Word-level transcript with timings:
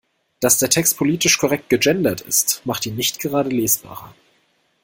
Dass 0.39 0.57
der 0.57 0.71
Text 0.71 0.97
politisch 0.97 1.37
korrekt 1.37 1.69
gegendert 1.69 2.21
ist, 2.21 2.63
macht 2.65 2.87
ihn 2.87 2.95
nicht 2.95 3.19
gerade 3.19 3.51
lesbarer. 3.51 4.15